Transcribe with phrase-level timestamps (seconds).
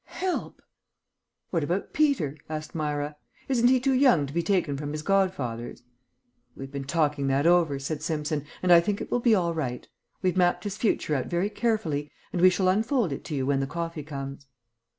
[0.05, 0.63] "Help!"
[1.51, 3.17] "What about Peter?" asked Myra.
[3.47, 5.83] "Isn't he too young to be taken from his godfathers?"
[6.55, 9.87] "We've been talking that over," said Simpson, "and I think it will be all right.
[10.23, 13.59] We've mapped his future out very carefully and we shall unfold it to you when
[13.59, 14.47] the coffee comes."